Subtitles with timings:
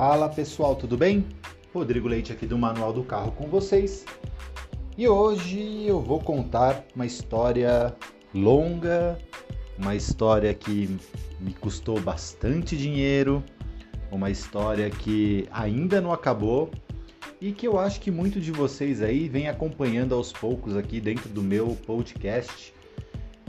[0.00, 1.26] Fala pessoal, tudo bem?
[1.74, 4.06] Rodrigo Leite aqui do Manual do Carro com vocês.
[4.96, 7.94] E hoje eu vou contar uma história
[8.32, 9.18] longa,
[9.76, 10.98] uma história que
[11.38, 13.44] me custou bastante dinheiro,
[14.10, 16.70] uma história que ainda não acabou
[17.38, 21.28] e que eu acho que muito de vocês aí vem acompanhando aos poucos aqui dentro
[21.28, 22.72] do meu podcast.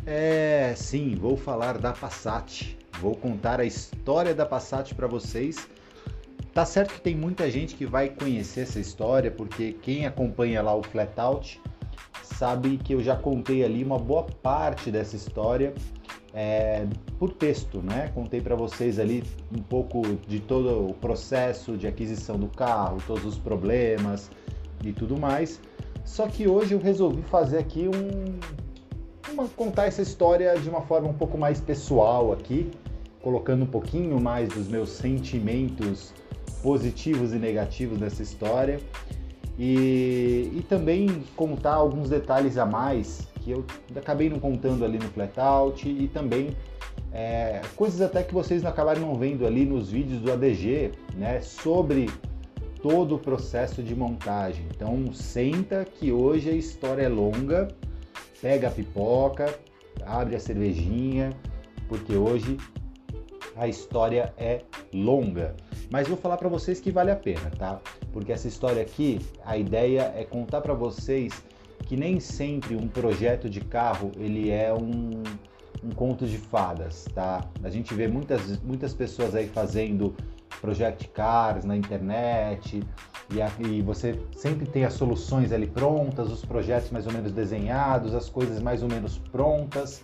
[0.06, 2.78] É, sim, vou falar da Passat.
[3.00, 5.66] Vou contar a história da Passat para vocês
[6.54, 10.76] Tá certo que tem muita gente que vai conhecer essa história, porque quem acompanha lá
[10.76, 11.62] o Flatout
[12.24, 15.74] sabe que eu já contei ali uma boa parte dessa história
[16.34, 16.86] é,
[17.18, 18.12] por texto, né?
[18.14, 19.24] Contei para vocês ali
[19.56, 24.30] um pouco de todo o processo de aquisição do carro, todos os problemas
[24.84, 25.62] e tudo mais.
[26.04, 31.08] Só que hoje eu resolvi fazer aqui um, uma, contar essa história de uma forma
[31.08, 32.70] um pouco mais pessoal aqui,
[33.22, 36.14] colocando um pouquinho mais dos meus sentimentos
[36.62, 38.80] positivos e negativos dessa história
[39.58, 45.08] e, e também contar alguns detalhes a mais que eu acabei não contando ali no
[45.10, 46.56] Flatout e também
[47.12, 52.10] é, coisas até que vocês acabaram não vendo ali nos vídeos do ADG, né, sobre
[52.82, 54.66] todo o processo de montagem.
[54.74, 57.68] Então senta que hoje a história é longa,
[58.42, 59.54] pega a pipoca,
[60.06, 61.32] abre a cervejinha,
[61.88, 62.58] porque hoje
[63.56, 64.62] a história é
[64.94, 65.56] longa.
[65.90, 67.80] Mas vou falar para vocês que vale a pena, tá?
[68.14, 71.44] Porque essa história aqui, a ideia é contar para vocês
[71.86, 75.24] que nem sempre um projeto de carro ele é um,
[75.84, 77.50] um conto de fadas, tá?
[77.64, 80.16] A gente vê muitas, muitas pessoas aí fazendo
[80.62, 82.84] project cars na internet
[83.34, 87.32] e, a, e você sempre tem as soluções ali prontas, os projetos mais ou menos
[87.32, 90.04] desenhados, as coisas mais ou menos prontas.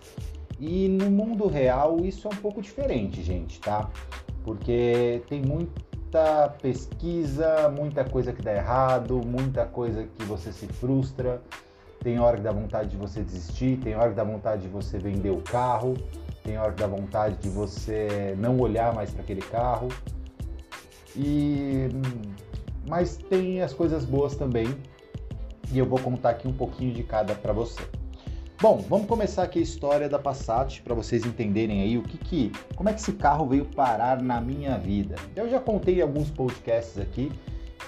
[0.59, 3.89] E no mundo real isso é um pouco diferente, gente, tá?
[4.47, 11.41] porque tem muita pesquisa, muita coisa que dá errado, muita coisa que você se frustra,
[12.01, 14.97] tem hora que dá vontade de você desistir, tem hora que dá vontade de você
[14.97, 15.95] vender o carro,
[16.45, 19.89] tem hora que dá vontade de você não olhar mais para aquele carro.
[21.13, 21.89] E
[22.87, 24.67] mas tem as coisas boas também,
[25.73, 27.81] e eu vou contar aqui um pouquinho de cada para você.
[28.59, 32.51] Bom, vamos começar aqui a história da Passat para vocês entenderem aí o que que,
[32.75, 35.13] como é que esse carro veio parar na minha vida.
[35.35, 37.31] Eu já contei em alguns podcasts aqui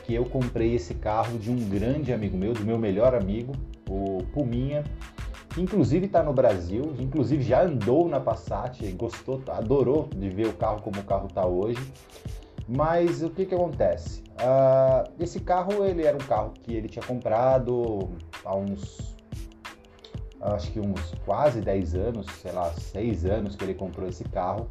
[0.04, 3.54] que eu comprei esse carro de um grande amigo meu, do meu melhor amigo,
[3.90, 4.84] o Puminha,
[5.50, 10.54] que inclusive está no Brasil, inclusive já andou na Passat, gostou, adorou de ver o
[10.54, 11.82] carro como o carro está hoje.
[12.68, 14.22] Mas o que que acontece?
[14.34, 18.08] Uh, esse carro ele era um carro que ele tinha comprado
[18.46, 19.18] há uns
[20.42, 24.70] acho que uns quase 10 anos, sei lá, 6 anos que ele comprou esse carro.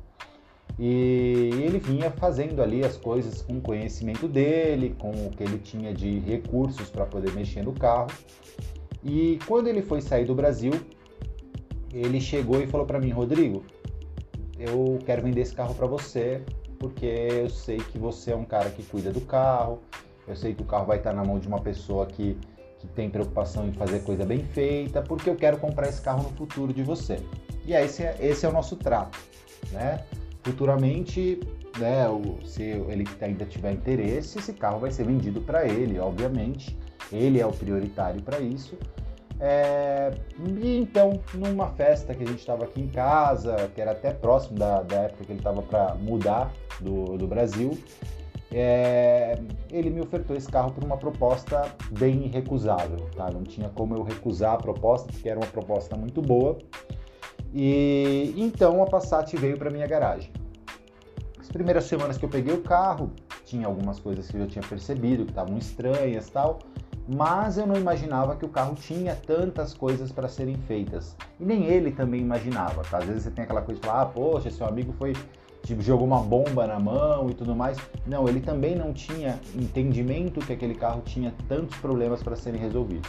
[0.79, 5.59] E ele vinha fazendo ali as coisas com o conhecimento dele, com o que ele
[5.59, 8.09] tinha de recursos para poder mexer no carro.
[9.03, 10.73] E quando ele foi sair do Brasil,
[11.93, 13.65] ele chegou e falou para mim, Rodrigo,
[14.59, 16.43] eu quero vender esse carro para você,
[16.79, 19.81] porque eu sei que você é um cara que cuida do carro,
[20.27, 22.37] eu sei que o carro vai estar na mão de uma pessoa que
[22.79, 26.31] que tem preocupação em fazer coisa bem feita, porque eu quero comprar esse carro no
[26.31, 27.19] futuro de você.
[27.65, 29.19] E aí esse é, esse é o nosso trato,
[29.73, 30.05] né?
[30.43, 31.41] Futuramente,
[31.79, 36.77] né, o, se ele ainda tiver interesse, esse carro vai ser vendido para ele, obviamente.
[37.13, 38.77] Ele é o prioritário para isso.
[39.41, 40.11] É,
[40.61, 44.59] e então, numa festa que a gente estava aqui em casa, que era até próximo
[44.59, 47.79] da, da época que ele estava para mudar do, do Brasil,
[48.51, 49.39] é,
[49.71, 53.31] ele me ofertou esse carro por uma proposta bem irrecusável, tá?
[53.31, 56.59] Não tinha como eu recusar a proposta, porque era uma proposta muito boa.
[57.53, 60.31] E então a Passat veio para minha garagem.
[61.39, 63.11] As primeiras semanas que eu peguei o carro,
[63.45, 66.59] tinha algumas coisas que eu tinha percebido que estavam estranhas, tal,
[67.09, 71.17] mas eu não imaginava que o carro tinha tantas coisas para serem feitas.
[71.41, 72.99] E nem ele também imaginava, tá?
[72.99, 75.15] Às vezes você tem aquela coisa de falar, ah, poxa, seu amigo foi
[75.69, 77.77] tipo, jogou uma bomba na mão e tudo mais.
[78.07, 83.09] Não, ele também não tinha entendimento que aquele carro tinha tantos problemas para serem resolvidos.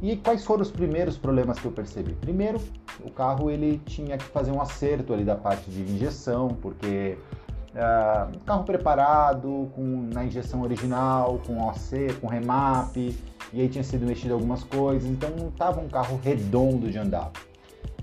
[0.00, 2.12] E quais foram os primeiros problemas que eu percebi?
[2.14, 2.60] Primeiro,
[3.04, 7.18] o carro ele tinha que fazer um acerto ali da parte de injeção, porque
[7.74, 14.06] uh, carro preparado, com, na injeção original, com OC, com remap, e aí tinha sido
[14.06, 17.32] mexido algumas coisas, então não estava um carro redondo de andar.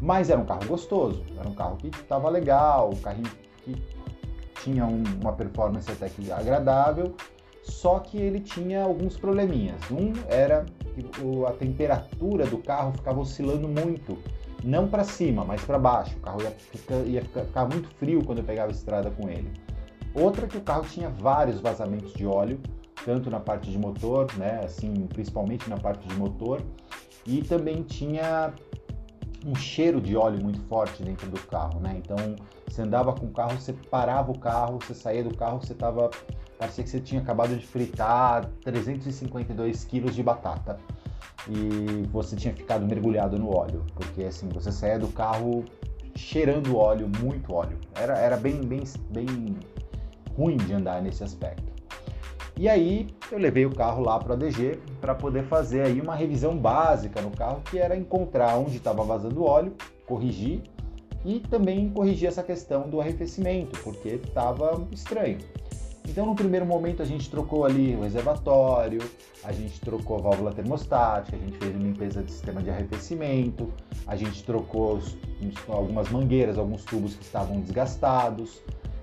[0.01, 3.31] Mas era um carro gostoso, era um carro que estava legal, um carrinho
[3.63, 3.81] que
[4.61, 7.15] tinha um, uma performance até que agradável,
[7.63, 9.79] só que ele tinha alguns probleminhas.
[9.91, 11.05] Um era que
[11.47, 14.17] a temperatura do carro ficava oscilando muito,
[14.63, 16.15] não para cima, mas para baixo.
[16.17, 19.51] O carro ia, ficar, ia ficar muito frio quando eu pegava estrada com ele.
[20.13, 22.59] Outra que o carro tinha vários vazamentos de óleo,
[23.03, 26.61] tanto na parte de motor, né, assim, principalmente na parte de motor,
[27.25, 28.53] e também tinha
[29.45, 32.01] um cheiro de óleo muito forte dentro do carro, né?
[32.03, 32.17] Então,
[32.67, 36.09] você andava com o carro, você parava o carro, você saía do carro, você tava
[36.57, 40.79] parecia que você tinha acabado de fritar 352 quilos de batata
[41.49, 45.65] e você tinha ficado mergulhado no óleo, porque assim, você saía do carro
[46.15, 47.77] cheirando óleo, muito óleo.
[47.93, 49.57] Era, era bem, bem, bem
[50.35, 51.74] ruim de andar nesse aspecto.
[52.57, 56.15] E aí eu levei o carro lá para a ADG para poder fazer aí uma
[56.15, 59.73] revisão básica no carro, que era encontrar onde estava vazando óleo,
[60.05, 60.61] corrigir
[61.25, 65.39] e também corrigir essa questão do arrefecimento, porque estava estranho.
[66.07, 69.01] Então, no primeiro momento, a gente trocou ali o reservatório,
[69.43, 73.73] a gente trocou a válvula termostática, a gente fez limpeza de sistema de arrefecimento,
[74.05, 75.17] a gente trocou os,
[75.67, 78.61] algumas mangueiras, alguns tubos que estavam desgastados,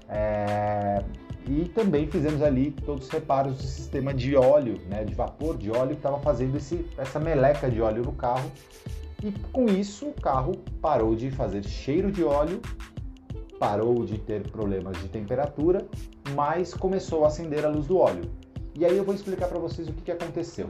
[0.09, 1.03] é,
[1.47, 5.71] e também fizemos ali todos os reparos do sistema de óleo, né, de vapor de
[5.71, 8.51] óleo que estava fazendo esse, essa meleca de óleo no carro.
[9.23, 12.61] E com isso, o carro parou de fazer cheiro de óleo
[13.63, 15.87] parou de ter problemas de temperatura,
[16.35, 18.29] mas começou a acender a luz do óleo.
[18.77, 20.67] E aí eu vou explicar para vocês o que, que aconteceu.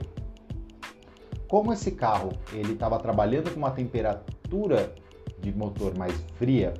[1.47, 4.93] Como esse carro ele estava trabalhando com uma temperatura
[5.39, 6.75] de motor mais fria,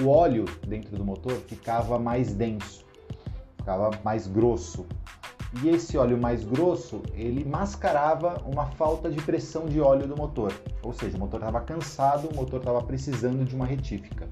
[0.00, 2.86] o óleo dentro do motor ficava mais denso,
[3.70, 4.84] ficava mais grosso.
[5.62, 10.52] E esse óleo mais grosso, ele mascarava uma falta de pressão de óleo do motor.
[10.82, 14.28] Ou seja, o motor estava cansado, o motor estava precisando de uma retífica.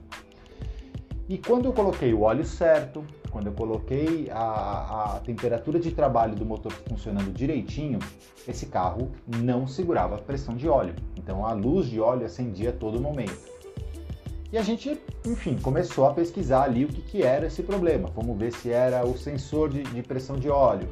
[1.29, 6.35] E quando eu coloquei o óleo certo, quando eu coloquei a, a temperatura de trabalho
[6.35, 7.99] do motor funcionando direitinho,
[8.47, 10.95] esse carro não segurava a pressão de óleo.
[11.17, 13.48] Então a luz de óleo acendia a todo momento.
[14.51, 18.11] E a gente, enfim, começou a pesquisar ali o que, que era esse problema.
[18.15, 20.89] Vamos ver se era o sensor de, de pressão de óleo.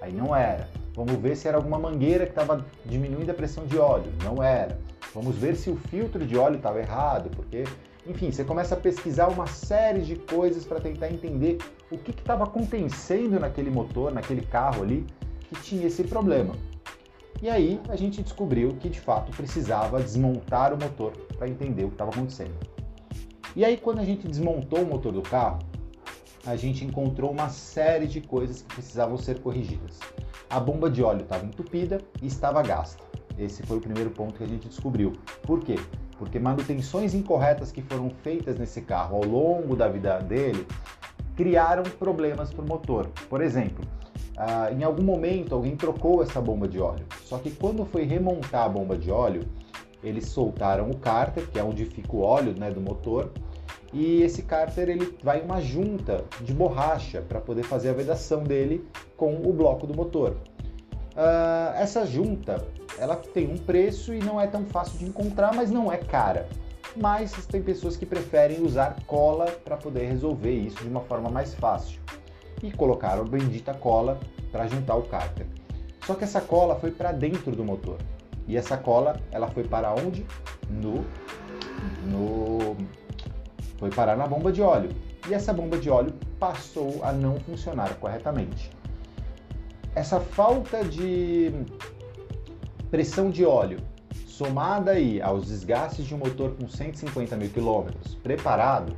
[0.00, 0.68] Aí não era.
[0.94, 4.12] Vamos ver se era alguma mangueira que estava diminuindo a pressão de óleo.
[4.22, 4.78] Não era.
[5.12, 7.64] Vamos ver se o filtro de óleo estava errado, porque
[8.06, 11.58] enfim, você começa a pesquisar uma série de coisas para tentar entender
[11.90, 15.04] o que estava acontecendo naquele motor, naquele carro ali,
[15.40, 16.54] que tinha esse problema.
[17.42, 21.88] E aí a gente descobriu que de fato precisava desmontar o motor para entender o
[21.88, 22.54] que estava acontecendo.
[23.54, 25.58] E aí quando a gente desmontou o motor do carro,
[26.46, 29.98] a gente encontrou uma série de coisas que precisavam ser corrigidas.
[30.48, 33.02] A bomba de óleo estava entupida e estava gasta.
[33.38, 35.12] Esse foi o primeiro ponto que a gente descobriu.
[35.42, 35.76] Por quê?
[36.20, 40.66] porque manutenções incorretas que foram feitas nesse carro ao longo da vida dele
[41.34, 43.08] criaram problemas para o motor.
[43.30, 43.82] Por exemplo,
[44.36, 48.66] ah, em algum momento alguém trocou essa bomba de óleo, só que quando foi remontar
[48.66, 49.48] a bomba de óleo,
[50.02, 53.30] eles soltaram o cárter, que é onde fica o óleo né, do motor,
[53.92, 58.86] e esse cárter ele vai uma junta de borracha para poder fazer a vedação dele
[59.16, 60.36] com o bloco do motor.
[61.10, 62.64] Uh, essa junta
[62.98, 66.48] ela tem um preço e não é tão fácil de encontrar, mas não é cara.
[66.96, 71.54] Mas tem pessoas que preferem usar cola para poder resolver isso de uma forma mais
[71.54, 72.00] fácil.
[72.62, 74.20] E colocaram a bendita cola
[74.52, 75.46] para juntar o cárter.
[76.06, 77.98] Só que essa cola foi para dentro do motor.
[78.46, 80.26] E essa cola, ela foi para onde?
[80.68, 81.04] No
[82.04, 82.76] no
[83.78, 84.90] foi parar na bomba de óleo.
[85.28, 88.70] E essa bomba de óleo passou a não funcionar corretamente.
[89.94, 91.52] Essa falta de
[92.90, 93.80] pressão de óleo,
[94.26, 98.96] somada aí aos desgastes de um motor com 150 mil quilômetros preparado,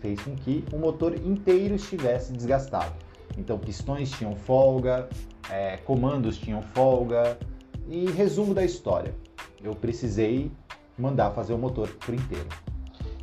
[0.00, 2.94] fez com que o motor inteiro estivesse desgastado.
[3.36, 5.08] Então, pistões tinham folga,
[5.50, 7.38] é, comandos tinham folga.
[7.88, 9.14] E resumo da história:
[9.62, 10.50] eu precisei
[10.96, 12.48] mandar fazer o motor por inteiro.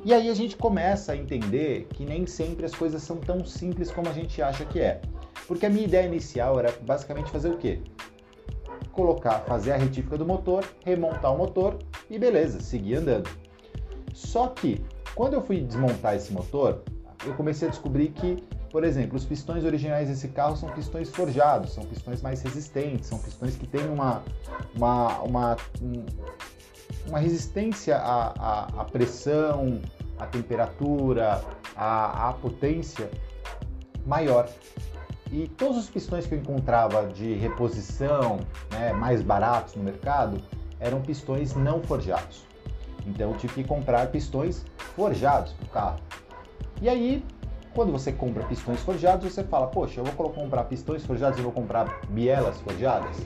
[0.03, 3.91] E aí a gente começa a entender que nem sempre as coisas são tão simples
[3.91, 5.01] como a gente acha que é.
[5.47, 7.81] Porque a minha ideia inicial era basicamente fazer o quê?
[8.95, 11.77] colocar, fazer a retífica do motor, remontar o motor
[12.09, 13.29] e beleza, seguir andando.
[14.13, 14.81] Só que
[15.13, 16.81] quando eu fui desmontar esse motor,
[17.25, 18.41] eu comecei a descobrir que,
[18.75, 23.17] por exemplo, os pistões originais desse carro são pistões forjados, são pistões mais resistentes, são
[23.17, 24.21] pistões que têm uma,
[24.75, 25.57] uma, uma,
[27.07, 29.79] uma resistência à, à, à pressão,
[30.19, 31.41] à temperatura,
[31.73, 33.09] à, à potência
[34.05, 34.49] maior.
[35.31, 38.41] E todos os pistões que eu encontrava de reposição,
[38.73, 40.41] né, mais baratos no mercado,
[40.81, 42.45] eram pistões não forjados.
[43.07, 44.65] Então eu tive que comprar pistões
[44.97, 45.99] forjados para o carro.
[46.81, 47.23] E aí
[47.75, 51.51] Quando você compra pistões forjados, você fala, poxa, eu vou comprar pistões forjados e vou
[51.51, 53.17] comprar bielas forjadas.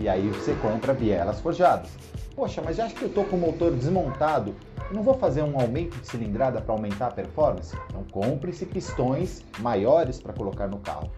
[0.00, 1.90] E aí você compra bielas forjadas.
[2.34, 4.54] Poxa, mas já que eu estou com o motor desmontado,
[4.90, 7.76] não vou fazer um aumento de cilindrada para aumentar a performance?
[7.90, 11.10] Então compre-se pistões maiores para colocar no carro.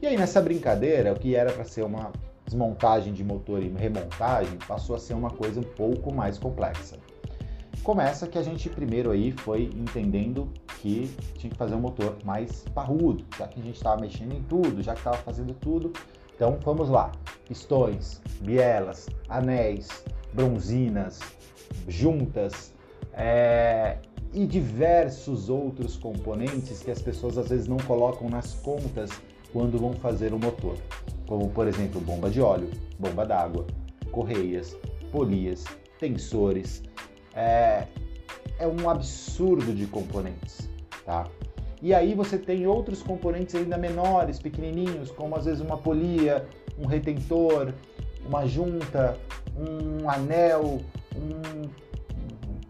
[0.00, 2.10] E aí nessa brincadeira, o que era para ser uma
[2.46, 6.96] desmontagem de motor e remontagem passou a ser uma coisa um pouco mais complexa.
[7.88, 10.52] Começa que a gente primeiro aí foi entendendo
[10.82, 14.42] que tinha que fazer um motor mais parrudo, já que a gente estava mexendo em
[14.42, 15.90] tudo, já que estava fazendo tudo.
[16.34, 17.10] Então vamos lá:
[17.46, 20.04] pistões, bielas, anéis,
[20.34, 21.18] bronzinas,
[21.88, 22.74] juntas
[23.14, 23.96] é,
[24.34, 29.10] e diversos outros componentes que as pessoas às vezes não colocam nas contas
[29.50, 30.76] quando vão fazer o motor,
[31.26, 32.68] como por exemplo bomba de óleo,
[32.98, 33.66] bomba d'água,
[34.12, 34.76] correias,
[35.10, 35.64] polias,
[35.98, 36.82] tensores.
[37.38, 37.86] É,
[38.58, 40.68] é um absurdo de componentes,
[41.04, 41.24] tá?
[41.80, 46.44] E aí você tem outros componentes ainda menores, pequenininhos, como às vezes uma polia,
[46.76, 47.72] um retentor,
[48.26, 49.16] uma junta,
[49.56, 50.80] um anel,
[51.14, 51.70] um...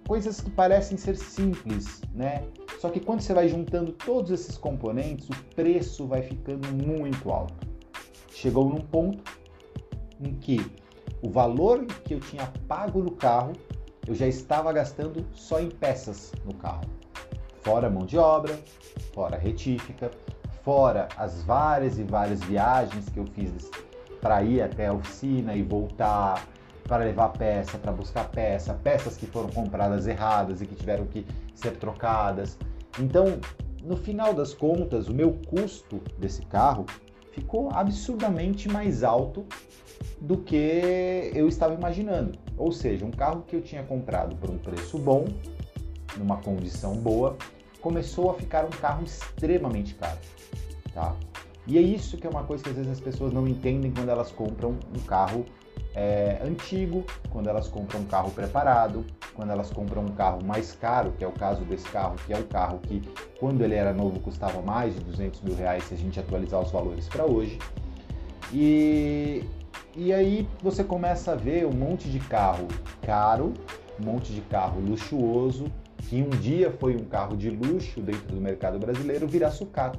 [0.07, 2.43] coisas que parecem ser simples, né?
[2.79, 7.67] Só que quando você vai juntando todos esses componentes, o preço vai ficando muito alto.
[8.35, 9.25] Chegou num ponto
[10.21, 10.71] em que
[11.23, 13.55] o valor que eu tinha pago no carro,
[14.09, 16.89] eu já estava gastando só em peças no carro.
[17.61, 18.59] Fora mão de obra,
[19.13, 20.11] fora retífica,
[20.63, 23.71] fora as várias e várias viagens que eu fiz
[24.19, 26.49] para ir até a oficina e voltar,
[26.85, 31.27] para levar peça, para buscar peça, peças que foram compradas erradas e que tiveram que
[31.55, 32.57] ser trocadas.
[32.99, 33.39] Então,
[33.85, 36.87] no final das contas, o meu custo desse carro
[37.33, 39.47] ficou absurdamente mais alto
[40.21, 42.39] do que eu estava imaginando.
[42.57, 45.27] Ou seja, um carro que eu tinha comprado por um preço bom,
[46.17, 47.37] numa condição boa,
[47.81, 50.19] começou a ficar um carro extremamente caro,
[50.93, 51.15] tá?
[51.67, 54.09] E é isso que é uma coisa que às vezes as pessoas não entendem quando
[54.09, 55.45] elas compram um carro
[55.95, 61.13] é, antigo, quando elas compram um carro preparado, quando elas compram um carro mais caro,
[61.13, 63.03] que é o caso desse carro, que é o carro que
[63.39, 66.71] quando ele era novo custava mais de 200 mil reais se a gente atualizar os
[66.71, 67.59] valores para hoje.
[68.53, 69.45] E,
[69.99, 72.69] e aí você começa a ver um monte de carro
[73.03, 73.53] caro,
[74.01, 75.65] um monte de carro luxuoso,
[76.09, 79.99] que um dia foi um carro de luxo dentro do mercado brasileiro, virar sucata.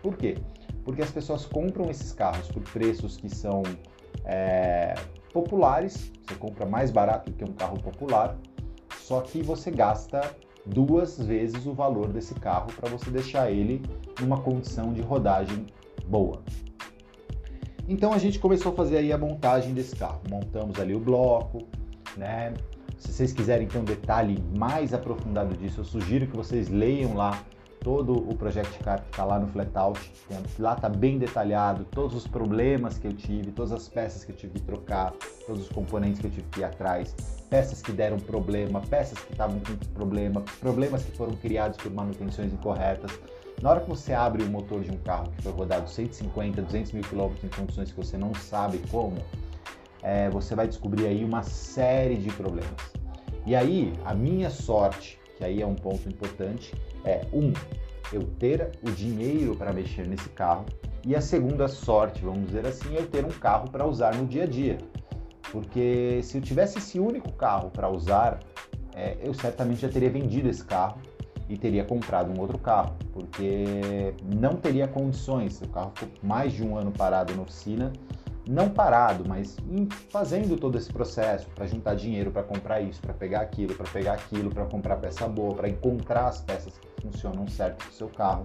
[0.00, 0.38] Por quê?
[0.84, 3.64] Porque as pessoas compram esses carros por preços que são
[4.24, 4.94] é,
[5.32, 8.38] populares, você compra mais barato do que um carro popular,
[9.00, 10.20] só que você gasta
[10.64, 13.82] duas vezes o valor desse carro para você deixar ele
[14.20, 15.66] numa condição de rodagem
[16.06, 16.40] boa.
[17.92, 20.22] Então a gente começou a fazer aí a montagem desse carro.
[20.30, 21.68] Montamos ali o bloco,
[22.16, 22.54] né?
[22.96, 27.38] Se vocês quiserem ter um detalhe mais aprofundado disso, eu sugiro que vocês leiam lá
[27.80, 30.00] todo o Project Car que está lá no Flatout.
[30.58, 34.36] Lá está bem detalhado todos os problemas que eu tive, todas as peças que eu
[34.36, 35.12] tive que trocar,
[35.46, 37.14] todos os componentes que eu tive que ir atrás,
[37.50, 42.54] peças que deram problema, peças que estavam com problema, problemas que foram criados por manutenções
[42.54, 43.10] incorretas.
[43.60, 46.92] Na hora que você abre o motor de um carro que foi rodado 150, 200
[46.92, 49.16] mil quilômetros em condições que você não sabe como,
[50.02, 52.74] é, você vai descobrir aí uma série de problemas.
[53.46, 57.52] E aí, a minha sorte, que aí é um ponto importante, é um,
[58.12, 60.66] eu ter o dinheiro para mexer nesse carro
[61.04, 64.26] e a segunda sorte, vamos dizer assim, é eu ter um carro para usar no
[64.26, 64.78] dia a dia.
[65.50, 68.38] Porque se eu tivesse esse único carro para usar,
[68.94, 70.98] é, eu certamente já teria vendido esse carro
[71.48, 75.60] e teria comprado um outro carro, porque não teria condições.
[75.60, 77.92] O carro ficou mais de um ano parado na oficina
[78.48, 79.56] não parado, mas
[80.10, 84.14] fazendo todo esse processo para juntar dinheiro para comprar isso, para pegar aquilo, para pegar
[84.14, 88.44] aquilo, para comprar peça boa, para encontrar as peças que funcionam certo no seu carro,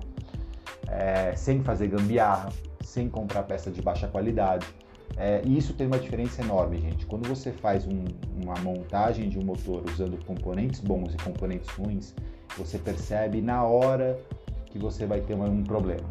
[0.88, 2.50] é, sem fazer gambiarra,
[2.82, 4.68] sem comprar peça de baixa qualidade.
[5.16, 7.06] É, e isso tem uma diferença enorme, gente.
[7.08, 8.06] Quando você faz um,
[8.44, 12.14] uma montagem de um motor usando componentes bons e componentes ruins,
[12.58, 14.20] você percebe na hora
[14.66, 16.08] que você vai ter um problema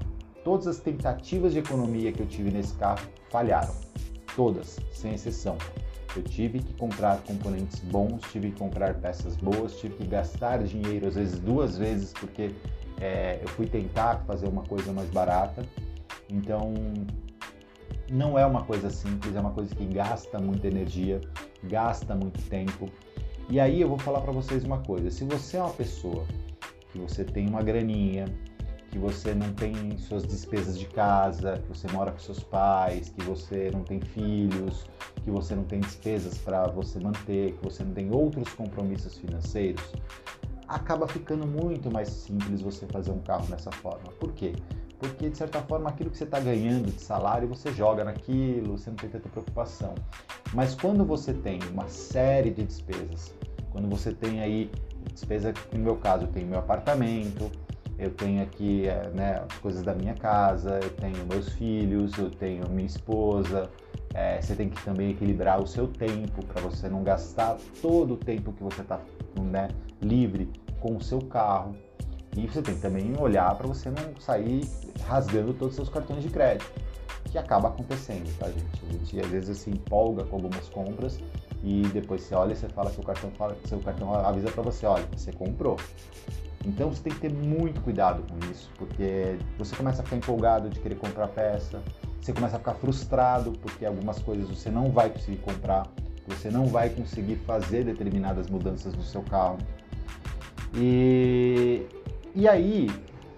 [0.46, 3.74] Todas as tentativas de economia que eu tive nesse carro falharam.
[4.36, 5.58] Todas, sem exceção.
[6.14, 11.08] Eu tive que comprar componentes bons, tive que comprar peças boas, tive que gastar dinheiro,
[11.08, 12.54] às vezes duas vezes, porque
[13.00, 15.66] é, eu fui tentar fazer uma coisa mais barata.
[16.30, 16.72] Então,
[18.08, 21.20] não é uma coisa simples, é uma coisa que gasta muita energia,
[21.64, 22.88] gasta muito tempo.
[23.48, 26.24] E aí eu vou falar para vocês uma coisa: se você é uma pessoa
[26.90, 28.26] que você tem uma graninha,
[28.90, 33.22] que você não tem suas despesas de casa, que você mora com seus pais, que
[33.24, 34.86] você não tem filhos,
[35.22, 39.92] que você não tem despesas para você manter, que você não tem outros compromissos financeiros,
[40.66, 44.10] acaba ficando muito mais simples você fazer um carro dessa forma.
[44.18, 44.54] Por quê?
[44.98, 48.90] Porque, de certa forma, aquilo que você está ganhando de salário, você joga naquilo, você
[48.90, 49.94] não tem tanta preocupação.
[50.54, 53.34] Mas quando você tem uma série de despesas,
[53.70, 54.70] quando você tem aí
[55.12, 57.50] despesa, no meu caso, eu tenho meu apartamento,
[57.98, 62.30] eu tenho aqui eh, né, as coisas da minha casa, eu tenho meus filhos, eu
[62.30, 63.70] tenho minha esposa.
[64.14, 68.16] É, você tem que também equilibrar o seu tempo para você não gastar todo o
[68.16, 68.98] tempo que você está
[69.38, 69.68] né,
[70.00, 70.50] livre
[70.80, 71.76] com o seu carro.
[72.36, 74.68] E você tem que também olhar para você não sair
[75.04, 76.70] rasgando todos os seus cartões de crédito,
[77.30, 78.82] que acaba acontecendo, tá, gente?
[78.88, 81.18] A gente às vezes se empolga com algumas compras
[81.62, 84.86] e depois você olha e você fala, seu cartão fala, seu cartão avisa para você,
[84.86, 85.76] olha, você comprou.
[86.64, 90.68] Então você tem que ter muito cuidado com isso, porque você começa a ficar empolgado
[90.68, 91.82] de querer comprar peça,
[92.20, 95.86] você começa a ficar frustrado porque algumas coisas você não vai conseguir comprar,
[96.26, 99.58] você não vai conseguir fazer determinadas mudanças no seu carro.
[100.74, 101.86] E,
[102.36, 102.88] e aí,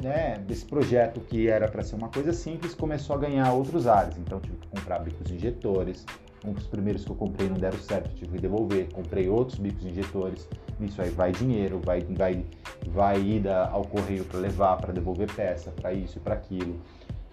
[0.03, 4.19] né, esse projeto que era para ser uma coisa simples começou a ganhar outros ares.
[4.19, 6.05] Então tive que comprar bicos injetores,
[6.45, 8.93] um dos primeiros que eu comprei não deram certo, tive que devolver.
[8.93, 10.49] Comprei outros bicos injetores.
[10.81, 12.45] Isso aí vai dinheiro, vai, vai,
[12.89, 16.81] vai ida ao correio para levar, para devolver peça, para isso e para aquilo.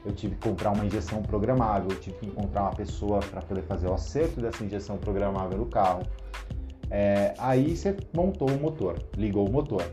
[0.03, 3.63] Eu tive que comprar uma injeção programável, eu tive que encontrar uma pessoa para poder
[3.63, 6.03] fazer o acerto dessa injeção programável no carro.
[6.89, 9.84] É, aí você montou o motor, ligou o motor.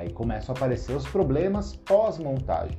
[0.00, 2.78] Aí começam a aparecer os problemas pós-montagem.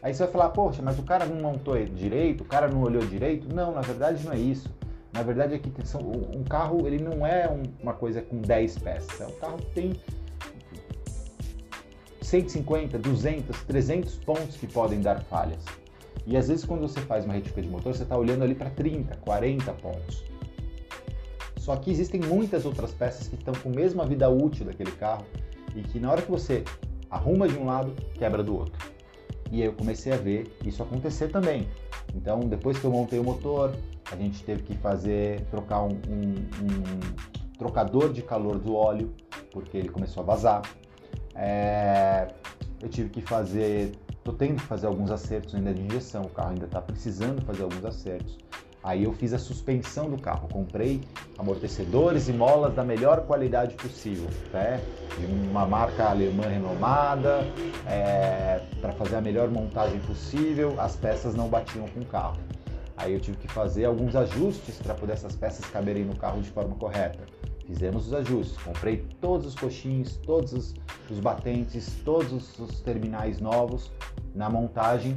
[0.00, 3.04] Aí você vai falar, poxa, mas o cara não montou direito, o cara não olhou
[3.04, 3.52] direito.
[3.52, 4.72] Não, na verdade não é isso.
[5.12, 9.20] Na verdade, aqui são, um carro ele não é um, uma coisa com 10 peças.
[9.20, 9.92] É um carro que tem
[12.22, 15.64] 150, 200, 300 pontos que podem dar falhas.
[16.24, 18.70] E às vezes quando você faz uma retífica de motor, você está olhando ali para
[18.70, 20.22] 30, 40 pontos.
[21.56, 25.26] Só que existem muitas outras peças que estão com a mesma vida útil daquele carro
[25.74, 26.64] e que na hora que você
[27.10, 28.90] arruma de um lado, quebra do outro.
[29.50, 31.68] E aí eu comecei a ver isso acontecer também.
[32.14, 33.74] Então, depois que eu montei o motor,
[34.10, 39.12] a gente teve que fazer, trocar um, um, um trocador de calor do óleo,
[39.50, 40.62] porque ele começou a vazar.
[41.34, 42.28] É,
[42.80, 46.50] eu tive que fazer, tô tendo que fazer alguns acertos ainda de injeção, o carro
[46.50, 48.38] ainda está precisando fazer alguns acertos.
[48.82, 51.02] Aí eu fiz a suspensão do carro, comprei
[51.36, 54.80] amortecedores e molas da melhor qualidade possível, né?
[55.18, 57.40] de uma marca alemã renomada,
[57.86, 60.74] é, para fazer a melhor montagem possível.
[60.80, 62.38] As peças não batiam com o carro.
[62.96, 66.50] Aí eu tive que fazer alguns ajustes para poder essas peças caberem no carro de
[66.50, 67.24] forma correta.
[67.66, 70.74] Fizemos os ajustes, comprei todos os coxins, todos os,
[71.08, 73.90] os batentes, todos os, os terminais novos.
[74.34, 75.16] Na montagem,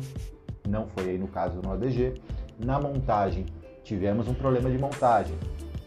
[0.68, 2.22] não foi aí no caso no ADG,
[2.64, 3.46] na montagem,
[3.84, 5.36] tivemos um problema de montagem.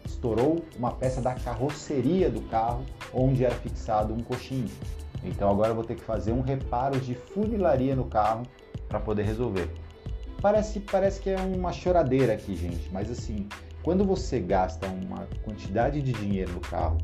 [0.05, 4.69] Estourou uma peça da carroceria do carro onde era fixado um coxinho.
[5.23, 8.43] Então agora vou ter que fazer um reparo de funilaria no carro
[8.87, 9.69] para poder resolver.
[10.41, 13.47] Parece, parece que é uma choradeira aqui, gente, mas assim,
[13.81, 16.97] quando você gasta uma quantidade de dinheiro no carro,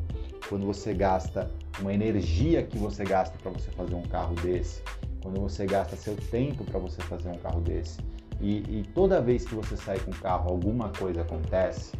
[0.48, 4.82] quando você gasta uma energia que você gasta para você fazer um carro desse,
[5.20, 7.98] quando você gasta seu tempo para você fazer um carro desse,
[8.40, 11.92] e, e, toda vez que você sai com o carro, alguma coisa acontece,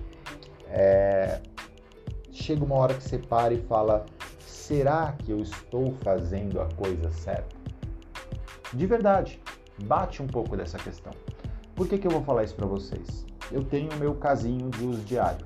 [0.66, 1.40] é...
[2.30, 4.04] chega uma hora que você para e fala:
[4.40, 7.54] será que eu estou fazendo a coisa certa?
[8.72, 9.40] De verdade,
[9.84, 11.12] bate um pouco dessa questão.
[11.74, 13.26] Por que, que eu vou falar isso para vocês?
[13.50, 15.44] Eu tenho o meu casinho de uso diário.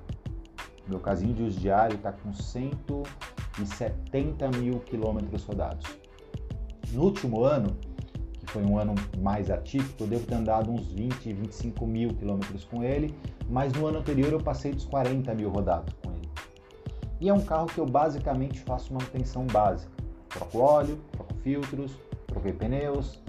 [0.86, 5.86] Meu casinho de uso diário está com 170 mil quilômetros rodados.
[6.92, 7.76] No último ano,
[8.48, 12.82] foi um ano mais atípico, eu devo ter andado uns 20, 25 mil quilômetros com
[12.82, 13.14] ele,
[13.48, 16.28] mas no ano anterior eu passei dos 40 mil rodados com ele.
[17.20, 19.92] E é um carro que eu basicamente faço manutenção básica.
[20.28, 21.92] Troco óleo, troco filtros,
[22.26, 23.20] troquei pneus,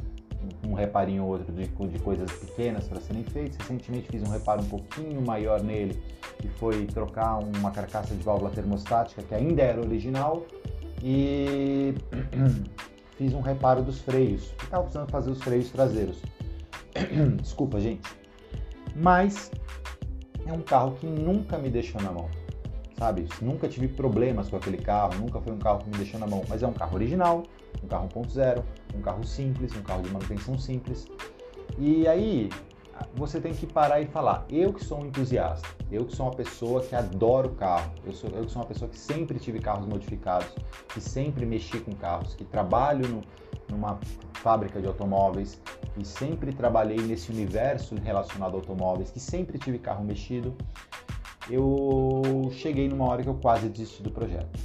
[0.67, 3.58] um reparinho ou outro de, de coisas pequenas para serem feitas.
[3.58, 6.01] Recentemente fiz um reparo um pouquinho maior nele,
[6.39, 10.45] que foi trocar uma carcaça de válvula termostática que ainda era original
[11.03, 11.93] e
[13.19, 14.43] fiz um reparo dos freios.
[14.63, 16.21] Estava precisando fazer os freios traseiros.
[17.41, 18.01] Desculpa, gente.
[18.95, 19.51] Mas
[20.45, 22.29] é um carro que nunca me deixou na mão.
[22.97, 23.27] Sabe?
[23.41, 26.43] Nunca tive problemas com aquele carro, nunca foi um carro que me deixou na mão.
[26.47, 27.43] Mas é um carro original,
[27.84, 28.63] um carro 1.0,
[28.95, 31.05] um carro simples, um carro de manutenção simples.
[31.77, 32.49] E aí,
[33.15, 36.35] você tem que parar e falar: eu que sou um entusiasta, eu que sou uma
[36.35, 39.85] pessoa que adoro carro, eu, sou, eu que sou uma pessoa que sempre tive carros
[39.85, 40.49] modificados,
[40.93, 43.21] que sempre mexi com carros, que trabalho no,
[43.69, 43.99] numa
[44.33, 45.62] fábrica de automóveis,
[45.97, 50.55] e sempre trabalhei nesse universo relacionado a automóveis, que sempre tive carro mexido.
[51.49, 54.59] Eu cheguei numa hora que eu quase desisti do projeto.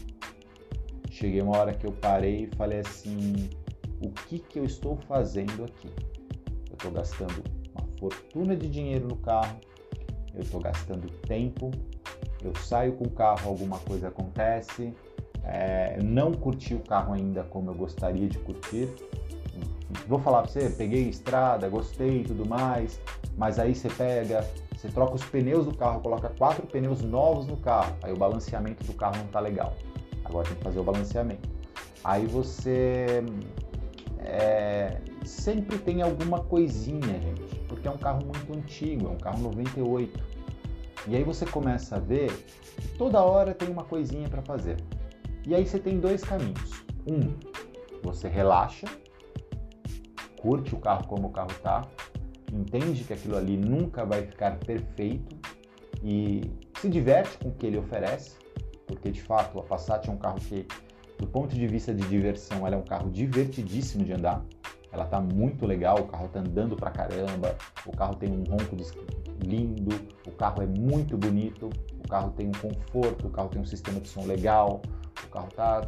[1.11, 3.51] cheguei uma hora que eu parei e falei assim:
[4.01, 5.89] o que, que eu estou fazendo aqui?
[6.71, 7.64] Eu estou gastando
[8.05, 9.59] fortuna de dinheiro no carro,
[10.35, 11.71] eu estou gastando tempo,
[12.43, 14.93] eu saio com o carro, alguma coisa acontece,
[15.43, 18.89] é, não curti o carro ainda como eu gostaria de curtir.
[20.07, 23.01] Vou falar para você, peguei estrada, gostei e tudo mais,
[23.39, 27.57] mas aí você pega, você troca os pneus do carro, coloca quatro pneus novos no
[27.57, 29.73] carro, aí o balanceamento do carro não está legal.
[30.25, 31.49] Agora tem que fazer o balanceamento.
[32.03, 33.23] Aí você
[34.25, 39.43] é, sempre tem alguma coisinha, gente, porque é um carro muito antigo, é um carro
[39.43, 40.35] 98.
[41.07, 42.31] E aí você começa a ver
[42.99, 44.77] toda hora tem uma coisinha para fazer.
[45.47, 46.85] E aí você tem dois caminhos.
[47.07, 47.35] Um,
[48.03, 48.87] você relaxa,
[50.41, 51.83] curte o carro como o carro está,
[52.53, 55.37] entende que aquilo ali nunca vai ficar perfeito
[56.03, 56.43] e
[56.81, 58.37] se diverte com o que ele oferece,
[58.87, 60.67] porque de fato a Passat é um carro que,
[61.19, 64.45] do ponto de vista de diversão, ela é um carro divertidíssimo de andar.
[64.95, 68.77] Ela tá muito legal, o carro tá andando pra caramba, o carro tem um ronco
[69.45, 69.91] lindo,
[70.25, 73.99] o carro é muito bonito, o carro tem um conforto, o carro tem um sistema
[73.99, 74.81] de som legal,
[75.25, 75.83] o carro tá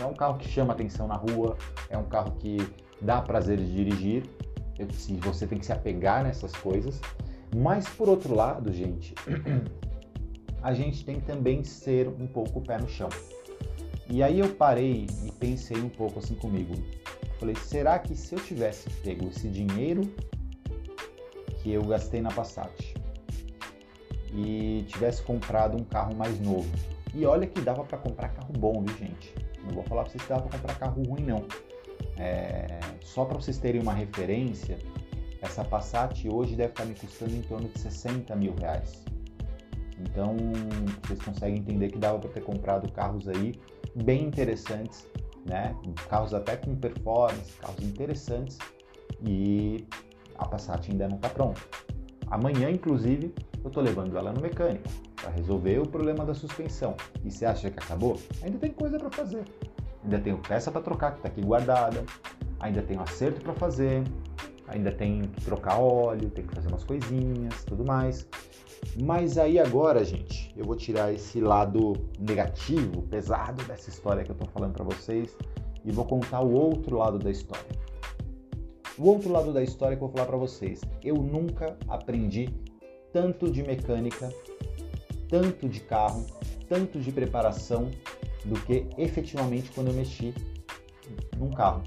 [0.00, 1.56] é um carro que chama atenção na rua,
[1.88, 2.56] é um carro que
[3.00, 4.24] dá prazer de dirigir.
[4.90, 7.00] Se você tem que se apegar nessas coisas,
[7.54, 9.14] mas por outro lado, gente,
[10.60, 13.08] a gente tem que também ser um pouco pé no chão.
[14.10, 16.74] E aí eu parei e pensei um pouco assim comigo.
[17.42, 20.02] Falei, será que se eu tivesse pego esse dinheiro
[21.60, 22.94] que eu gastei na Passat
[24.32, 26.70] e tivesse comprado um carro mais novo.
[27.12, 29.34] E olha que dava para comprar carro bom, viu, gente?
[29.64, 31.44] Não vou falar para vocês que dava para comprar carro ruim, não.
[32.16, 32.78] É...
[33.00, 34.78] Só para vocês terem uma referência,
[35.40, 39.04] essa Passat hoje deve estar me custando em torno de 60 mil reais.
[39.98, 40.36] Então,
[41.02, 43.60] vocês conseguem entender que dava para ter comprado carros aí
[43.96, 45.08] bem interessantes,
[45.44, 45.74] né?
[46.08, 48.58] Carros até com performance, carros interessantes
[49.24, 49.86] e
[50.38, 51.60] a Passat ainda não está pronta.
[52.28, 56.96] Amanhã, inclusive, eu estou levando ela no mecânico para resolver o problema da suspensão.
[57.24, 58.18] E você acha que acabou?
[58.42, 59.44] Ainda tem coisa para fazer.
[60.02, 62.04] Ainda tenho peça para trocar que está aqui guardada.
[62.58, 64.02] Ainda tenho acerto para fazer.
[64.72, 68.26] Ainda tem que trocar óleo, tem que fazer umas coisinhas, tudo mais.
[69.00, 74.34] Mas aí agora, gente, eu vou tirar esse lado negativo, pesado dessa história que eu
[74.34, 75.36] estou falando para vocês
[75.84, 77.64] e vou contar o outro lado da história.
[78.98, 82.48] O outro lado da história que eu vou falar para vocês, eu nunca aprendi
[83.12, 84.32] tanto de mecânica,
[85.28, 86.26] tanto de carro,
[86.68, 87.90] tanto de preparação
[88.44, 90.34] do que efetivamente quando eu mexi
[91.38, 91.82] num carro.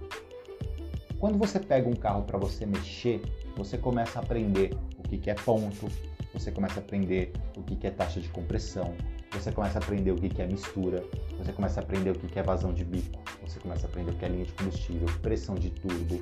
[1.25, 3.19] Quando você pega um carro para você mexer,
[3.57, 5.87] você começa a aprender o que é ponto,
[6.31, 8.93] você começa a aprender o que é taxa de compressão,
[9.31, 11.03] você começa a aprender o que é mistura,
[11.39, 14.13] você começa a aprender o que é vazão de bico, você começa a aprender o
[14.13, 16.21] que é linha de combustível, pressão de turbo,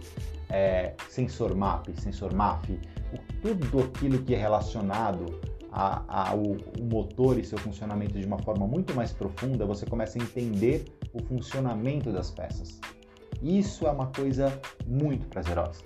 [0.49, 2.79] é, sensor MAP, sensor MAF,
[3.41, 5.37] tudo aquilo que é relacionado
[5.69, 6.39] ao
[6.81, 11.21] motor e seu funcionamento de uma forma muito mais profunda, você começa a entender o
[11.21, 12.79] funcionamento das peças.
[13.43, 15.81] Isso é uma coisa muito prazerosa.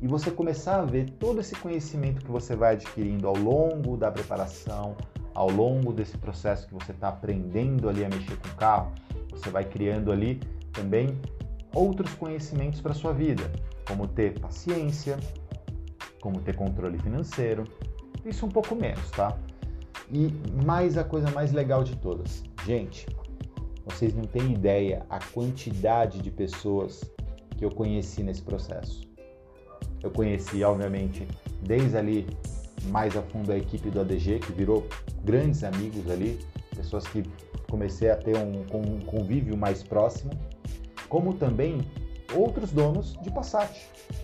[0.00, 4.10] E você começar a ver todo esse conhecimento que você vai adquirindo ao longo da
[4.10, 4.96] preparação,
[5.34, 8.92] ao longo desse processo que você está aprendendo ali a mexer com o carro,
[9.30, 10.40] você vai criando ali
[10.72, 11.20] também
[11.74, 13.52] outros conhecimentos para sua vida,
[13.86, 15.18] como ter paciência,
[16.22, 17.64] como ter controle financeiro.
[18.24, 19.36] Isso um pouco menos, tá?
[20.10, 20.32] E
[20.64, 23.06] mais a coisa mais legal de todas, gente,
[23.88, 27.02] vocês não têm ideia a quantidade de pessoas
[27.56, 29.02] que eu conheci nesse processo.
[30.02, 31.26] Eu conheci, obviamente,
[31.62, 32.26] desde ali
[32.84, 34.86] mais a fundo a equipe do ADG, que virou
[35.24, 36.38] grandes amigos ali,
[36.76, 37.22] pessoas que
[37.68, 40.30] comecei a ter um, um convívio mais próximo
[41.08, 41.80] como também
[42.34, 43.70] outros donos de Passat.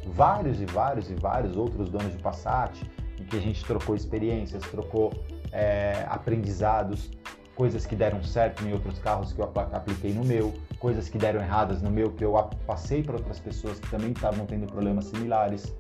[0.07, 2.79] Vários e vários e vários outros donos de Passat,
[3.19, 5.13] em que a gente trocou experiências, trocou
[5.51, 7.11] é, aprendizados,
[7.55, 11.41] coisas que deram certo em outros carros que eu apliquei no meu, coisas que deram
[11.41, 12.33] erradas no meu que eu
[12.67, 15.73] passei para outras pessoas que também estavam tendo problemas similares.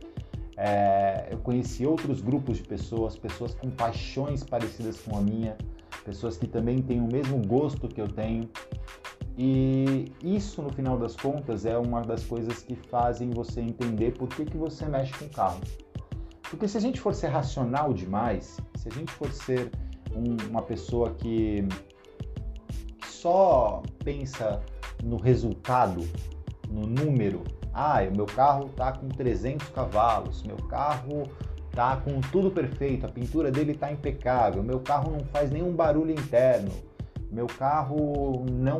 [0.56, 5.56] É, eu conheci outros grupos de pessoas, pessoas com paixões parecidas com a minha,
[6.04, 8.48] pessoas que também têm o mesmo gosto que eu tenho.
[9.36, 14.28] E isso, no final das contas, é uma das coisas que fazem você entender por
[14.28, 15.60] que, que você mexe com o carro.
[16.48, 19.72] Porque se a gente for ser racional demais, se a gente for ser
[20.14, 21.66] um, uma pessoa que,
[23.00, 24.62] que só pensa
[25.02, 26.06] no resultado,
[26.68, 31.24] no número, ah, o meu carro está com 300 cavalos, meu carro
[31.68, 36.12] está com tudo perfeito, a pintura dele está impecável, meu carro não faz nenhum barulho
[36.12, 36.70] interno,
[37.32, 38.78] meu carro não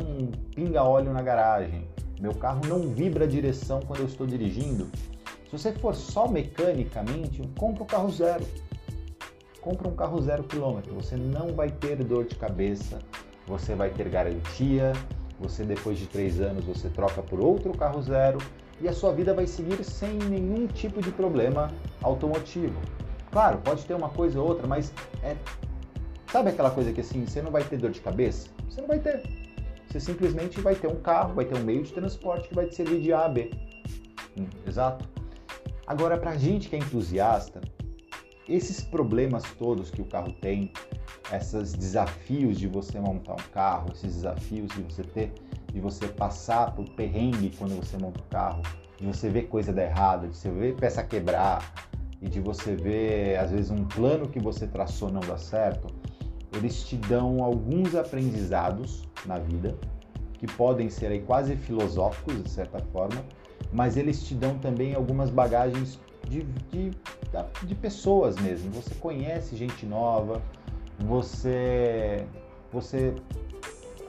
[0.55, 1.89] pinga óleo na garagem,
[2.21, 4.89] meu carro não vibra a direção quando eu estou dirigindo.
[5.51, 8.45] Se você for só mecanicamente, compra um carro zero.
[9.65, 10.95] Compra um carro zero quilômetro.
[10.95, 12.99] Você não vai ter dor de cabeça,
[13.47, 14.93] você vai ter garantia.
[15.41, 18.37] Você depois de três anos você troca por outro carro zero
[18.79, 21.73] e a sua vida vai seguir sem nenhum tipo de problema
[22.03, 22.79] automotivo.
[23.33, 25.35] Claro, pode ter uma coisa ou outra, mas é
[26.31, 28.51] sabe aquela coisa que assim você não vai ter dor de cabeça?
[28.69, 29.23] Você não vai ter.
[29.89, 32.75] Você simplesmente vai ter um carro, vai ter um meio de transporte que vai te
[32.75, 33.51] servir de A a B.
[34.39, 35.09] Hum, exato.
[35.87, 37.63] Agora, para gente que é entusiasta,
[38.49, 40.71] esses problemas todos que o carro tem,
[41.33, 45.33] esses desafios de você montar um carro, esses desafios de você ter,
[45.73, 48.63] de você passar por perrengue quando você monta o um carro,
[48.99, 51.75] de você ver coisa dar errado, de você ver peça quebrar
[52.21, 55.89] e de você ver às vezes um plano que você traçou não dar certo,
[56.53, 59.77] eles te dão alguns aprendizados na vida
[60.39, 63.25] que podem ser aí quase filosóficos de certa forma,
[63.73, 65.99] mas eles te dão também algumas bagagens
[66.29, 66.91] de, de,
[67.63, 68.71] de pessoas mesmo.
[68.73, 70.43] Você conhece gente nova,
[70.99, 72.27] você
[72.73, 73.15] você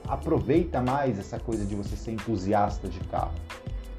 [0.08, 3.34] aproveita mais essa coisa de você ser entusiasta de carro,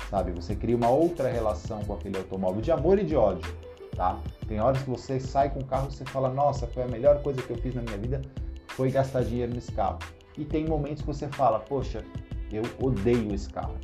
[0.10, 0.32] sabe?
[0.32, 3.54] Você cria uma outra relação com aquele automóvel de amor e de ódio,
[3.96, 4.20] tá?
[4.48, 7.22] Tem horas que você sai com o carro e você fala, nossa, foi a melhor
[7.22, 8.22] coisa que eu fiz na minha vida,
[8.68, 10.00] foi gastar dinheiro nesse carro.
[10.38, 12.04] E tem momentos que você fala, poxa,
[12.52, 13.76] eu odeio esse carro.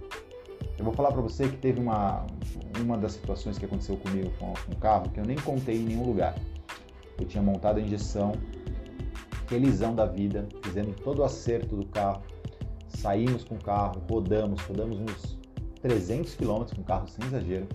[0.83, 2.27] Eu vou falar para você que teve uma,
[2.81, 6.05] uma das situações que aconteceu comigo com um carro que eu nem contei em nenhum
[6.05, 6.35] lugar.
[7.17, 8.33] Eu tinha montado a injeção,
[9.47, 12.21] felizão da vida, fizemos todo o acerto do carro,
[12.89, 15.39] saímos com o carro, rodamos, rodamos uns
[15.81, 17.65] 300 km com o carro sem exagero.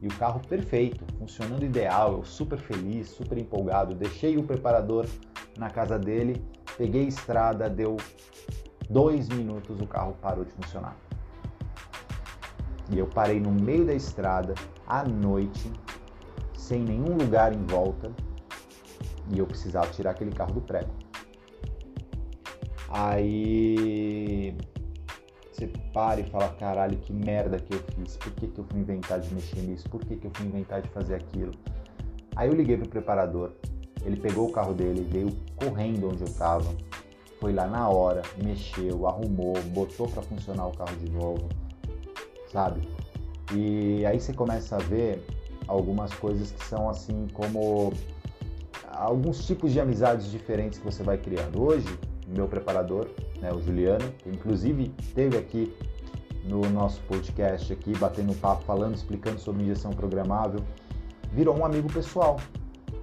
[0.00, 3.94] E o carro perfeito, funcionando ideal, eu super feliz, super empolgado.
[3.94, 5.06] Deixei o preparador
[5.58, 6.42] na casa dele,
[6.78, 7.98] peguei a estrada, deu
[8.88, 10.96] dois minutos, o carro parou de funcionar.
[12.90, 14.54] E eu parei no meio da estrada,
[14.86, 15.70] à noite,
[16.54, 18.10] sem nenhum lugar em volta,
[19.32, 20.90] e eu precisava tirar aquele carro do prego.
[22.88, 24.56] Aí
[25.52, 28.80] você para e fala, caralho, que merda que eu fiz, por que, que eu fui
[28.80, 31.52] inventar de mexer nisso, por que, que eu fui inventar de fazer aquilo.
[32.34, 33.52] Aí eu liguei pro preparador,
[34.04, 36.74] ele pegou o carro dele, veio correndo onde eu estava,
[37.38, 41.48] foi lá na hora, mexeu, arrumou, botou para funcionar o carro de novo,
[42.52, 42.88] sabe?
[43.52, 45.24] E aí você começa a ver
[45.66, 47.92] algumas coisas que são assim como
[48.88, 51.62] alguns tipos de amizades diferentes que você vai criando.
[51.62, 51.88] Hoje,
[52.26, 53.08] meu preparador,
[53.40, 55.74] né, o Juliano, que inclusive esteve aqui
[56.44, 60.60] no nosso podcast aqui, batendo papo, falando, explicando sobre injeção programável,
[61.32, 62.38] virou um amigo pessoal.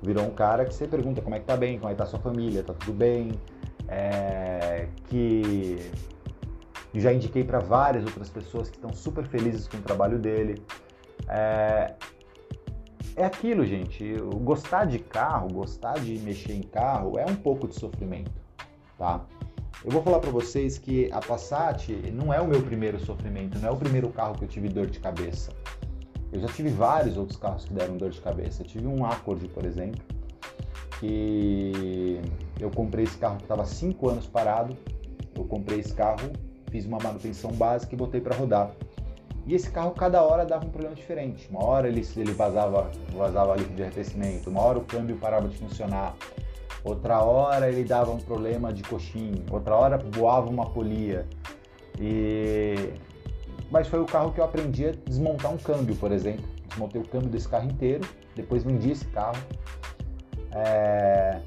[0.01, 2.05] Virou um cara que você pergunta como é que tá bem, como é que tá
[2.05, 3.31] sua família, tá tudo bem,
[3.87, 5.91] é, que
[6.93, 10.61] já indiquei para várias outras pessoas que estão super felizes com o trabalho dele.
[11.27, 11.93] É,
[13.15, 14.15] é aquilo, gente.
[14.43, 18.31] Gostar de carro, gostar de mexer em carro é um pouco de sofrimento,
[18.97, 19.25] tá?
[19.83, 23.69] Eu vou falar para vocês que a Passat não é o meu primeiro sofrimento, não
[23.69, 25.51] é o primeiro carro que eu tive dor de cabeça.
[26.31, 28.63] Eu já tive vários outros carros que deram dor de cabeça.
[28.63, 30.01] Eu tive um Accord, por exemplo,
[30.99, 32.19] que
[32.59, 34.75] eu comprei esse carro que estava 5 anos parado.
[35.35, 36.31] Eu comprei esse carro,
[36.69, 38.71] fiz uma manutenção básica e botei para rodar.
[39.45, 41.47] E esse carro cada hora dava um problema diferente.
[41.49, 45.57] Uma hora ele, ele vazava, vazava líquido de arrefecimento, uma hora o câmbio parava de
[45.57, 46.15] funcionar,
[46.83, 51.25] outra hora ele dava um problema de coxinha, outra hora voava uma polia.
[51.97, 52.93] E...
[53.71, 56.45] Mas foi o carro que eu aprendi a desmontar um câmbio, por exemplo.
[56.67, 59.41] Desmontei o câmbio desse carro inteiro, depois vendi esse carro.
[60.51, 61.39] É...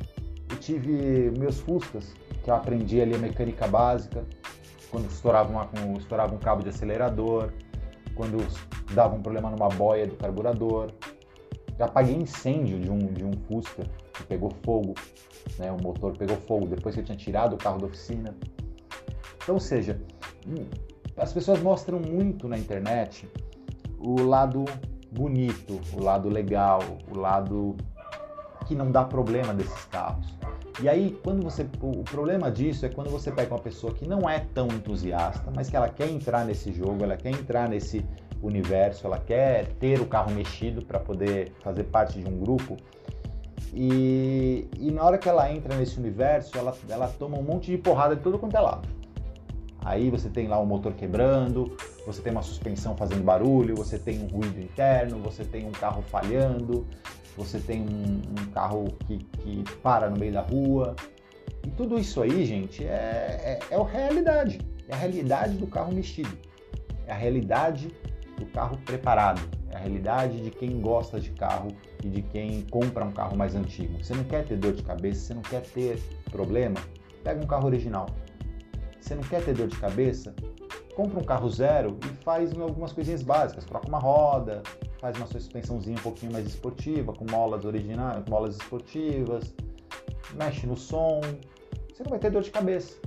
[0.50, 4.24] Eu tive meus Fuscas, que eu aprendi ali a mecânica básica,
[4.90, 7.52] quando estourava, uma, estourava um cabo de acelerador,
[8.14, 8.38] quando
[8.92, 10.92] dava um problema numa boia do carburador.
[11.78, 14.94] Já apaguei incêndio de um, de um Fusca que pegou fogo,
[15.58, 15.72] né?
[15.72, 18.36] o motor pegou fogo depois que eu tinha tirado o carro da oficina.
[19.42, 20.00] Então, ou seja,
[20.46, 20.66] hum,
[21.16, 23.30] as pessoas mostram muito na internet
[23.98, 24.64] o lado
[25.10, 27.76] bonito, o lado legal, o lado
[28.66, 30.39] que não dá problema desses carros.
[30.82, 31.66] E aí, quando você.
[31.82, 35.68] O problema disso é quando você pega uma pessoa que não é tão entusiasta, mas
[35.68, 38.04] que ela quer entrar nesse jogo, ela quer entrar nesse
[38.42, 42.78] universo, ela quer ter o carro mexido para poder fazer parte de um grupo.
[43.74, 47.76] E, e, na hora que ela entra nesse universo, ela, ela toma um monte de
[47.76, 48.88] porrada de tudo quanto é lado.
[49.82, 54.22] Aí você tem lá o motor quebrando, você tem uma suspensão fazendo barulho, você tem
[54.22, 56.86] um ruído interno, você tem um carro falhando,
[57.36, 60.94] você tem um, um carro que, que, para no meio da rua.
[61.64, 64.60] E tudo isso aí, gente, é, é, é a realidade.
[64.88, 66.36] É a realidade do carro mexido.
[67.06, 67.94] É a realidade
[68.38, 69.40] do carro preparado.
[69.70, 71.68] É a realidade de quem gosta de carro
[72.02, 74.02] e de quem compra um carro mais antigo.
[74.02, 76.80] Você não quer ter dor de cabeça, você não quer ter problema?
[77.22, 78.06] Pega um carro original.
[79.00, 80.34] Você não quer ter dor de cabeça?
[81.00, 83.64] Compra um carro zero e faz algumas coisinhas básicas.
[83.64, 84.62] Troca uma roda,
[85.00, 89.54] faz uma suspensãozinha um pouquinho mais esportiva, com molas originais, molas esportivas,
[90.34, 91.22] mexe no som.
[91.88, 93.00] Você não vai ter dor de cabeça.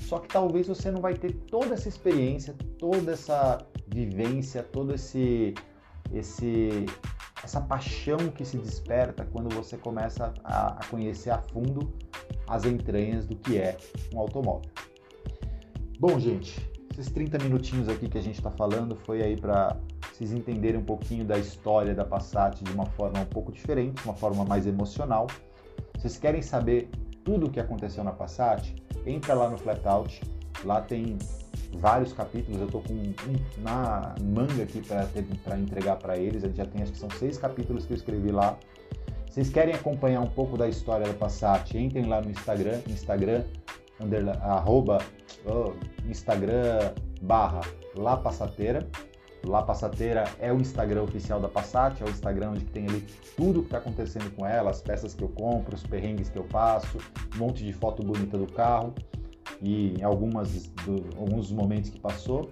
[0.00, 5.52] Só que talvez você não vai ter toda essa experiência, toda essa vivência, todo esse
[6.14, 6.86] esse
[7.42, 11.92] essa paixão que se desperta quando você começa a, a conhecer a fundo
[12.48, 13.76] as entranhas do que é
[14.14, 14.70] um automóvel.
[16.00, 19.76] Bom, gente, esses 30 minutinhos aqui que a gente está falando foi aí para
[20.12, 24.14] vocês entenderem um pouquinho da história da Passat de uma forma um pouco diferente, uma
[24.14, 25.26] forma mais emocional.
[25.98, 26.88] Vocês querem saber
[27.24, 28.76] tudo o que aconteceu na Passat?
[29.04, 30.22] Entra lá no Flatout,
[30.64, 31.18] lá tem
[31.78, 36.58] vários capítulos, eu estou com um na manga aqui para entregar para eles, a gente
[36.58, 38.56] já tem, acho que são seis capítulos que eu escrevi lá.
[39.28, 41.76] Vocês querem acompanhar um pouco da história da Passat?
[41.76, 43.42] Entrem lá no Instagram, Instagram,
[44.00, 44.98] under, arroba,
[46.08, 47.60] Instagram barra
[47.96, 48.86] La Passateira.
[49.46, 53.60] La Passateira é o Instagram oficial da Passat, é o Instagram onde tem ali tudo
[53.60, 56.98] que está acontecendo com ela, as peças que eu compro, os perrengues que eu passo,
[57.34, 58.94] um monte de foto bonita do carro
[59.60, 62.50] e algumas do, alguns momentos que passou.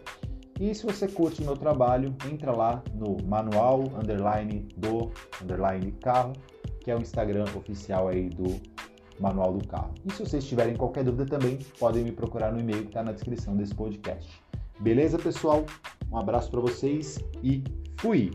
[0.61, 5.11] E se você curte o meu trabalho, entra lá no manual underline do
[5.42, 6.35] underline carro,
[6.81, 8.61] que é o Instagram oficial aí do
[9.20, 9.94] manual do carro.
[10.05, 13.12] E se vocês tiverem qualquer dúvida também, podem me procurar no e-mail que está na
[13.12, 14.42] descrição desse podcast.
[14.81, 15.64] Beleza, pessoal?
[16.11, 17.62] Um abraço para vocês e
[17.98, 18.33] fui!